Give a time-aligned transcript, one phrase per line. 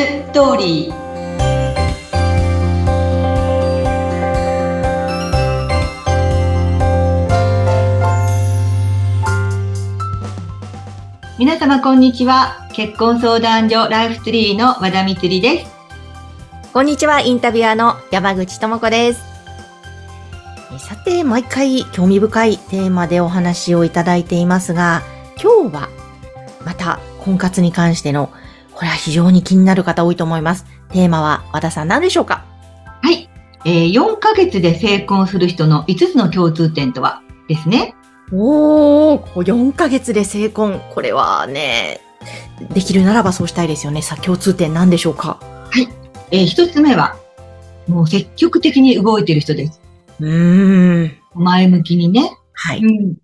[0.00, 0.94] ストーリー
[11.38, 15.70] 皆様こんにちは結婚相談所ライフツリーの和田光です
[16.72, 19.20] こんにちは、インタビュアーの山口智子です。
[20.78, 25.02] さて、毎回興味深いテーマでお話をいただいていますが、
[25.42, 25.88] 今日は
[26.64, 28.30] また婚活に関しての、
[28.80, 30.64] これは非常に気になる方多いと思います。
[30.90, 32.46] テーマは和田さん何でしょうか？
[33.02, 33.28] はい、
[33.66, 37.94] えー、4ヶ月で成婚する人の5つの共通点とはですね。
[38.32, 40.80] おー、4ヶ月で成婚。
[40.94, 42.00] これはね、
[42.72, 44.00] できるならばそうしたいですよね。
[44.00, 45.38] さあ、共通点何でしょうか？
[45.42, 45.86] はい。
[46.30, 47.16] えー、一つ目は、
[47.86, 49.78] もう積極的に動いてる人です。
[50.20, 51.12] うん。
[51.34, 52.34] 前向きにね。
[52.54, 52.78] はい。
[52.82, 53.16] うん。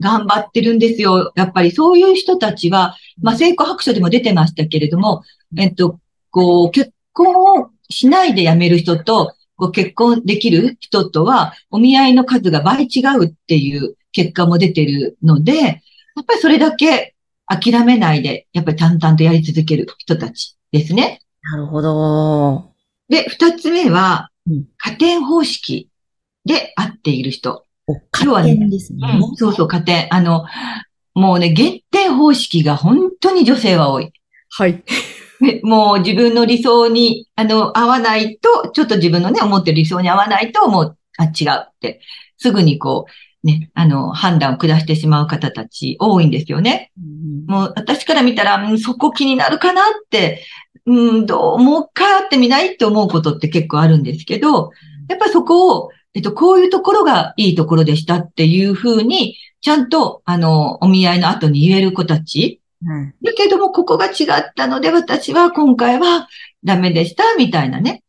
[0.00, 1.32] 頑張ってるんですよ。
[1.36, 5.22] やっぱりそういう人たちは、まあ、成功白書でも出てましたけれども、
[5.56, 17.14] えっと、こう、結婚をしないで辞める人と、こう結婚できる人とは、お見合いの数が倍違うっていう結果も出てるので、やっぱりそれだけ
[17.46, 21.20] 諦めないで、やっぱり淡々とやり続ける人たちですね。
[21.42, 22.72] なるほど。
[23.08, 24.30] で、二つ目は、
[24.78, 25.88] 加点方式
[26.44, 27.64] で合っている人。
[28.10, 29.36] 加点ですね、うん。
[29.36, 30.12] そうそう、加点。
[30.12, 30.44] あの、
[31.14, 34.12] もうね、減点方式が本当に女性は多い。
[34.50, 34.82] はい。
[35.62, 42.00] もう自分の理想に、あの、合わないと、ちょっと自分のね、思ってる理想に合わないと、もう、あ、違うって、
[42.38, 43.06] すぐにこ
[43.42, 46.92] う、ね、あの、判断を下してしまう方たち多いんですよね。
[46.98, 50.44] うん、もう私から見たら、うん、そこ気になるかなって
[50.86, 54.70] うん、どう、もう一回会ってみないって思うことって結構あるんですけど、
[55.08, 62.60] やっぱりそこを、えっと、こういうところがいいところでしたっていうふうに、ちゃんと、あの、お見合いの後に言える子たち。
[62.86, 66.28] うん、だけども、ここが違ったので、私は今回は
[66.62, 68.02] ダメでした、みたいなね。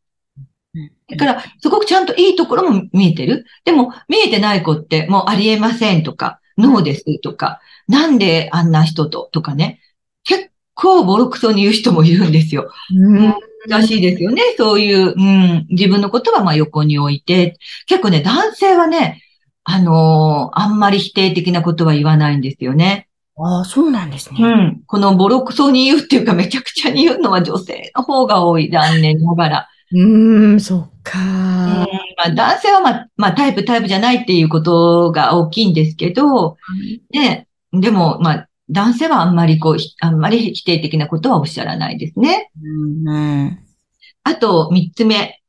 [1.09, 3.45] だから、すごくちゃんといいところも見えてる。
[3.63, 9.79] でも、見えてない子って、もうありえませんとか、ノーですとか、なんであんな人と、とかね。
[10.23, 12.71] 結構ボロクソに言う人もいるんですよ。
[12.95, 13.33] うん。
[13.67, 14.41] 難しいですよね。
[14.57, 17.57] そういう、うん、自分のことはまあ横に置いて。
[17.87, 19.21] 結構ね、男性はね、
[19.63, 23.07] あのー、あんまり否定的なことは言わないんですよね。
[23.37, 24.37] ああ、そうなんですね。
[24.39, 24.81] うん。
[24.85, 29.67] このボロクソに言うっていうか、めちゃくちゃに言うのは女性の方が多い、残念ながら。
[29.91, 31.19] うーん、そっか。
[31.19, 31.85] ま
[32.27, 36.57] あ、男性はまあ、まあ、タイプタイプじゃないっていうことが大きいんですけど、
[37.11, 42.51] ね、でも、まあ、男性はあんまりこう、あんまり否定的なことはおっしゃらないですね。
[43.05, 43.59] うん、
[44.23, 45.41] あと、三つ目。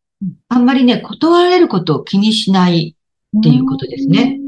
[0.49, 2.97] あんまりね、断られることを気にしない
[3.38, 4.38] っていうことですね。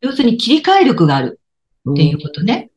[0.00, 1.40] 要するに切り替え力がある
[1.90, 2.70] っていうことね。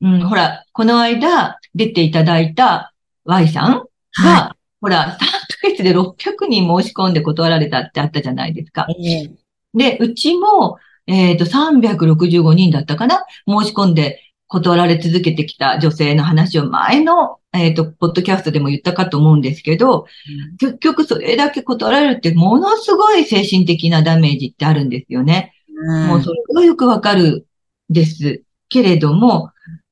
[0.00, 2.92] うん、ほら、この間出ていただいた
[3.24, 3.84] Y さんが、
[4.22, 8.86] はい、ほら、3ヶ月で600人申し込んで断られたってあったじゃないですか。
[8.90, 9.36] えー、
[9.74, 13.24] で、うちもえっ、ー、と、365人だったかな？
[13.46, 20.06] 申し込んで断られ続けてきた女性の話を前の、えっ、ー、と、ポッドキャストでも言ったかと思うんですけど、
[20.52, 25.52] うん、結局それだけ断られるってものすごい精神的なダメージってあるんですよね。
[25.68, 27.46] うん、もうそれがよくわかる
[27.90, 28.42] です。
[28.72, 29.50] けれども、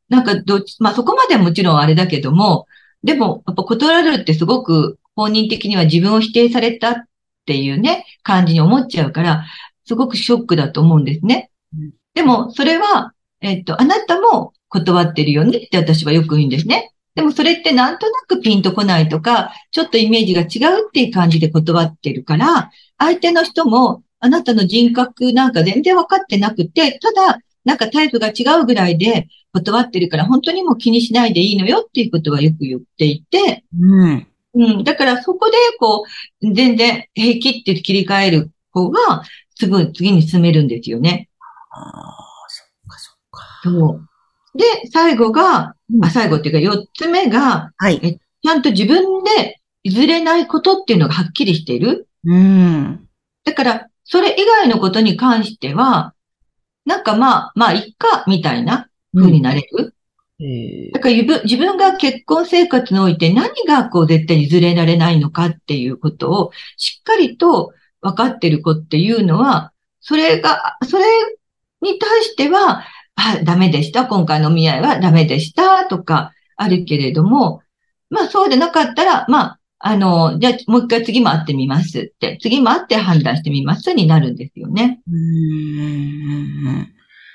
[0.08, 2.66] なんかどっち、まあそこまではもちろんあれだけども、
[3.04, 6.94] でも、やっぱ断られるってすごく本人的には自分を否定されたっ
[7.44, 9.44] ていうね、感じに思っちゃうから、
[9.90, 11.50] すごくショックだと思うんですね。
[12.14, 16.92] でも、それは、えっと、あなたも断ってるよねって私はよく言うんですね。
[17.16, 34.26] でもそれってなんとなくピンとこないとか、ちょっとイメージが違うっていう感じで断ってるから、相手の人もあなたの人格なんか全然分かってなくて、ただ、なんかタイプが違うぐらいで断ってるから、本当にもう気にしないでいいのよっていうことはよく言っていて、うん。
[34.54, 34.84] うん。
[34.84, 36.04] だからそこで、こ
[36.42, 39.22] う、全然平気って切り替える方が、
[39.60, 41.28] すぐ次に進めるんですよね。
[41.70, 42.16] ああ、
[42.48, 43.60] そっかそっか。
[43.62, 44.00] そ
[44.54, 44.58] う。
[44.58, 48.00] で、最後が、うん、あ、最後っていうか四つ目が、はい。
[48.02, 52.08] え、ちゃんと自分で譲れないことっていうのがはっきりしている。
[52.24, 53.06] うん。
[53.44, 56.14] だから、それ以外のことに関しては、
[56.86, 59.94] なんかまあ、まあ、いっか、みたいな風になれる。
[60.40, 71.04] うん、だから自分が結婚生活において何がこう絶対譲れられないのかっていうことをしっかりと分かってる子っていうのは、それが、それ
[71.82, 74.06] に対しては、あ、ダメでした。
[74.06, 75.84] 今回の見合いはダメでした。
[75.84, 77.62] とか、あるけれども、
[78.08, 85.00] まあそうでなかったら、まあ、あの、じゃあもう一回次も会ってみますって、次も会って判断してみますになるんですよね。
[85.10, 86.88] うん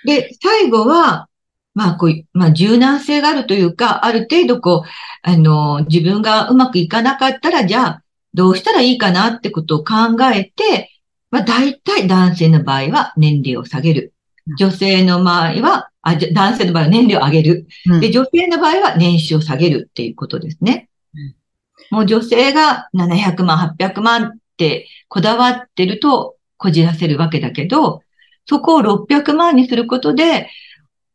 [0.06, 1.28] で、最後は、
[1.74, 4.90] まあ、こういう、まあ、柔軟性があるというか、ある程度こう、
[5.24, 8.02] あの、自分がうまくいかなかったら、じゃあ、
[8.36, 9.94] どうしたらいいかなってことを考
[10.34, 10.92] えて、
[11.32, 14.14] まあ、大体男性の場合は年齢を下げる。
[14.60, 17.68] 女性の場合は、あ男性の場合は年齢を上げる。
[18.00, 20.90] で、女性の場合は年収を下げるっていうことですね。
[21.90, 28.02] もう女性が700万、800万ってこだわってるとこじらせるわけだけど、
[28.48, 30.50] そこを600万にすることで、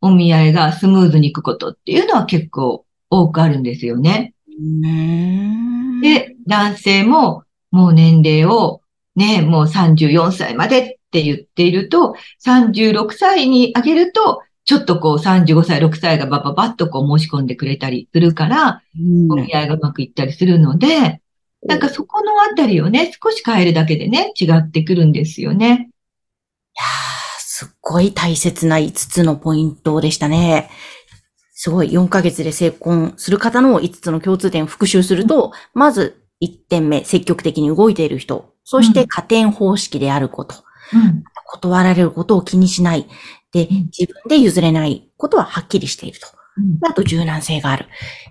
[0.00, 4.34] お見合いがスムーズにいくことっていうのは結構多くあるんですよね。
[6.02, 8.80] で、男性ももう年齢を
[9.16, 12.14] ね、もう34歳までって言っていると、
[12.44, 18.82] 36歳に上げると、ちょっとこう35歳、6歳がバババッとこう申し込んでくれたりするから、
[19.30, 21.20] お見合いがうまくいったりするので、
[21.66, 25.66] なんかそこのあたりをね、少し変えるだけでね、違ってくるんですよね。
[25.66, 25.88] いやー、
[27.38, 30.70] すっごい大切な5つのポイントでしたね。
[31.62, 38.54] すごい、4ヶ月で成婚する方の5つの共通点を復習すると、まず1点目、積極的に動いている人。
[38.64, 40.54] そして加点方式であること。
[40.94, 43.06] うん、断られることを気にしない。
[43.52, 46.28] で、自分で譲れないことははっきりしていると。
[46.88, 47.84] あと柔軟性がある。
[47.84, 47.88] い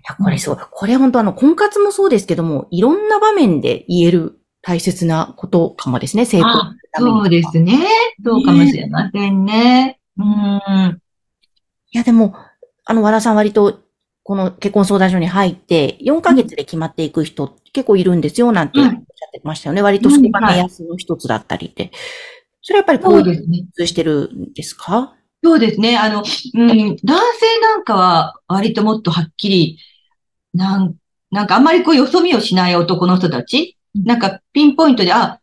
[0.09, 0.59] や、これすごい。
[0.71, 6.49] これ本当あの、婚活もそうですけども、いろんな場面で言える大切なことかもですね、成功
[6.97, 7.77] そうですね。
[8.25, 9.99] そうかもしれませんね。
[10.17, 10.99] うん。
[11.91, 12.33] いや、でも、
[12.89, 13.81] あの、和田さん割と、
[14.23, 18.95] この結婚相談所に入って、4ヶ月で決まっていく人結構いるんですよ、なんておっしゃっ
[19.31, 19.83] てましたよね。
[19.83, 21.91] 割とそこが目安の一つだったりで。
[22.63, 25.13] それはやっぱりこういう通してるんですか？
[25.43, 25.97] そうですね。
[25.97, 29.77] あの、うん、男性なんかは割ともっとはっきり、
[30.55, 30.95] なん、
[31.29, 35.39] なんかあんまりこうよそ見をしない男の人たち、なんかピンポイントで、あ、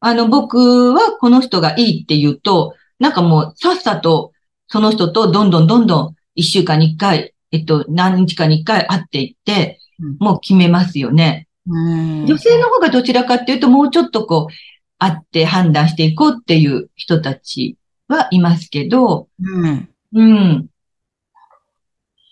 [0.00, 4.32] あの、僕はこの人がいいって言うと、なんかもうさっさと
[4.68, 9.78] その人とどんどんどんどん一週間に一回、えっと、何日かに一回会っていって、
[10.18, 11.46] もう決めますよね。
[11.66, 14.54] 女性の方がどちらかっていうと、もうちょっとこう、
[14.98, 17.76] 会って判断していこうっていう人たち
[18.08, 19.88] はいますけど、うん。
[20.14, 20.66] うん。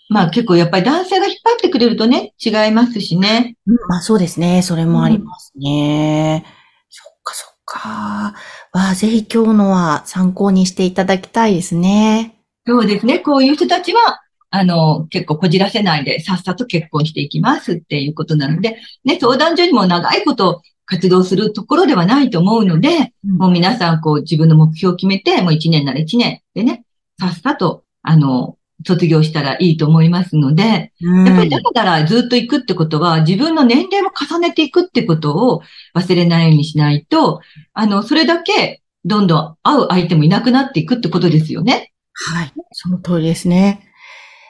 [0.09, 3.55] まあ結構やっぱり男性が引っ張ってくれるとね、違いますしね。
[3.67, 4.61] うん、まあそうですね。
[4.63, 6.43] それもありますね。
[6.45, 6.51] うん、
[6.89, 7.79] そっかそっか。
[8.73, 12.38] わあ、ぜひ今日のは参考にしていただきたいですね。
[12.69, 13.17] そうですね。
[13.17, 14.21] こういう人たちは、
[14.51, 26.83] あの、結構こじらせないでさっさと結婚していきますっていうことなので、ね、相談所にも長いこと活動するところではないと思うので、うん、もう皆さんこう自分の目標を決めて、もう1年なら1年でね、
[27.19, 35.63] さっさと、あの、卒業したらいいと思いますので、うん、やっぱりだからずっと行くってことは、自分の年齢も重ねていくってことを
[35.95, 37.41] 忘れないようにしないと、
[37.73, 41.93] あの、それだけどんどん会う相手もいなくなっていくってことですよね。
[42.27, 42.53] はい。
[42.71, 43.87] その通りですね。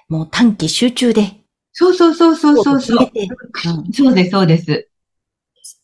[0.07, 1.39] もう短期集中で。
[1.71, 3.11] そうそうそうそうそうそう。
[3.11, 4.89] うん、そうです、そうです。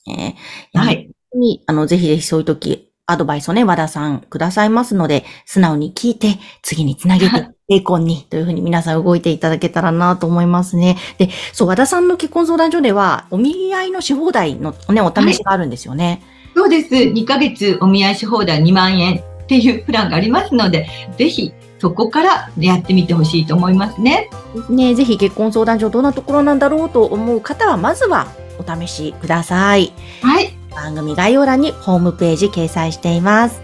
[0.07, 0.35] ね。
[0.73, 1.09] はい。
[1.35, 10.97] に、あの、ぜひぜひそういう時、アドバイスをね、和田さんくださいますので、素直に聞いて、次につなげて、成婚に、というふうに皆さん動いていただけたらなと思いますね。
[11.19, 16.23] で、そう、和田さんの結婚相談所では、お見合いのし放題のね、お試しがあるんですよね。
[16.55, 16.95] はい、そうです。
[16.95, 20.87] 2ヶ月お見合いし放題2万円っていうプランがありますので、
[21.17, 24.29] ぜひ、そこからやってみてほしいと思いますね。
[24.69, 29.93] ね、ぜひ結婚相談所どんなところなんだろうと思う方は、まずはお試しください。
[30.21, 30.53] はい。
[30.73, 33.61] 番組概要欄にホームページ掲載しています。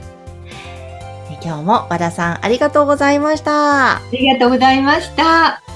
[1.44, 3.96] 今日も和田さんありがとうございました。
[3.96, 5.71] ありがとうございました。